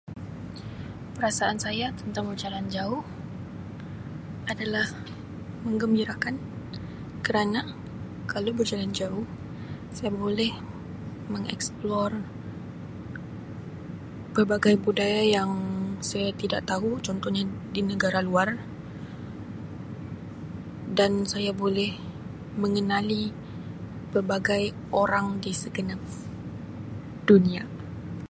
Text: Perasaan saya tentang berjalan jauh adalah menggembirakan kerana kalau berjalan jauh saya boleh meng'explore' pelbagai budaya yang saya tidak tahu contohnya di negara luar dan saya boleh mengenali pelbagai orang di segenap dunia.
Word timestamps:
Perasaan 1.15 1.57
saya 1.65 1.87
tentang 1.99 2.25
berjalan 2.33 2.65
jauh 2.75 3.03
adalah 4.51 4.87
menggembirakan 5.65 6.35
kerana 7.25 7.61
kalau 8.31 8.49
berjalan 8.57 8.89
jauh 8.99 9.25
saya 9.95 10.09
boleh 10.23 10.53
meng'explore' 11.31 12.25
pelbagai 14.33 14.75
budaya 14.85 15.21
yang 15.37 15.51
saya 16.09 16.29
tidak 16.41 16.61
tahu 16.71 16.89
contohnya 17.07 17.43
di 17.75 17.81
negara 17.91 18.19
luar 18.27 18.49
dan 20.99 21.11
saya 21.33 21.51
boleh 21.63 21.91
mengenali 22.61 23.23
pelbagai 24.11 24.63
orang 25.03 25.27
di 25.43 25.51
segenap 25.61 26.01
dunia. 27.29 27.63